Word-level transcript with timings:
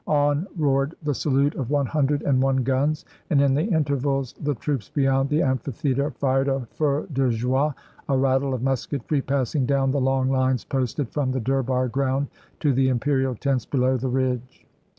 On 0.07 0.47
roared 0.57 0.95
the 1.03 1.13
salute 1.13 1.53
of 1.53 1.69
one 1.69 1.85
hundred 1.85 2.23
and 2.23 2.41
one 2.41 2.63
guns, 2.63 3.05
and 3.29 3.39
in 3.39 3.53
the 3.53 3.61
intervals 3.65 4.33
the 4.41 4.55
troops 4.55 4.89
beyond 4.89 5.29
the 5.29 5.43
amphitheater 5.43 6.09
fired 6.09 6.47
a 6.47 6.65
feu 6.71 7.05
de 7.13 7.29
joie, 7.29 7.71
a 8.09 8.17
rattle 8.17 8.55
of 8.55 8.63
musketry 8.63 9.21
passing 9.21 9.67
down 9.67 9.91
the 9.91 10.01
long 10.01 10.29
fines 10.29 10.65
posted 10.65 11.07
from 11.11 11.29
the 11.31 11.39
Durbar 11.41 11.87
ground 11.91 12.29
to 12.61 12.73
the 12.73 12.87
Imperial 12.89 13.35
tents 13.35 13.63
below 13.67 13.95
the 13.95 14.09
ridge. 14.09 14.65